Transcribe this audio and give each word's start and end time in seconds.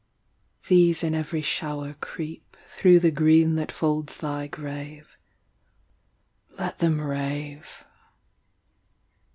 These 0.67 1.03
in 1.03 1.13
every 1.13 1.43
shower 1.43 1.93
creep. 1.93 2.57
Thro’ 2.75 2.97
the 2.97 3.11
green 3.11 3.53
that 3.57 3.71
folds 3.71 4.17
thy 4.17 4.47
grave. 4.47 5.15
Let 6.57 6.79
them 6.79 6.99
rave. 6.99 7.85